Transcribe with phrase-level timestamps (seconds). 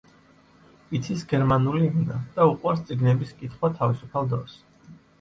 [0.99, 4.61] იცის გერმანული ენა და უყვარს წიგნების კითხვა თავისუფალ დროს.